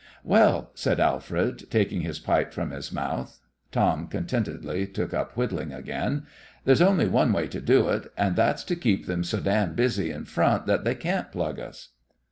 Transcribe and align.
"Well," 0.23 0.71
said 0.73 0.99
Alfred, 0.99 1.69
taking 1.69 2.01
his 2.01 2.17
pipe 2.17 2.53
from 2.53 2.71
his 2.71 2.91
mouth 2.91 3.37
Tom 3.71 4.07
contentedly 4.07 4.87
took 4.87 5.13
up 5.13 5.33
whittling 5.37 5.71
again 5.71 6.25
"there's 6.65 6.81
only 6.81 7.07
one 7.07 7.31
way 7.31 7.47
to 7.49 7.61
do 7.61 7.87
it, 7.89 8.11
and 8.17 8.35
that's 8.35 8.63
to 8.63 8.75
keep 8.75 9.05
them 9.05 9.23
so 9.23 9.39
damn 9.39 9.75
busy 9.75 10.09
in 10.09 10.25
front 10.25 10.65
that 10.65 10.85
they 10.85 10.95
can't 10.95 11.31
plug 11.31 11.59
us." 11.59 11.89